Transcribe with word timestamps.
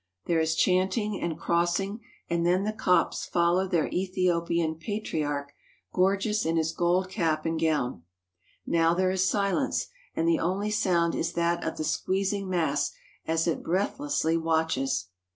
There 0.25 0.39
is 0.39 0.55
chanting 0.55 1.21
and 1.21 1.37
crossing, 1.37 1.99
and 2.27 2.43
then 2.43 2.63
the 2.63 2.73
Copts 2.73 3.27
follow 3.27 3.67
their 3.67 3.87
Ethiopian 3.89 4.73
Patriarch, 4.73 5.53
gorgeous 5.93 6.43
in 6.43 6.57
his 6.57 6.71
gold 6.71 7.07
cap 7.07 7.45
and 7.45 7.61
gown. 7.61 8.01
Now 8.65 8.95
there 8.95 9.11
is 9.11 9.29
silence, 9.29 9.89
and 10.15 10.27
the 10.27 10.39
only 10.39 10.71
sound 10.71 11.13
is 11.13 11.33
that 11.33 11.63
of 11.63 11.77
the 11.77 11.83
squeezing 11.83 12.49
mass 12.49 12.93
as 13.27 13.45
it 13.45 13.61
breath 13.61 13.99
lessly 13.99 14.41
watches. 14.41 15.05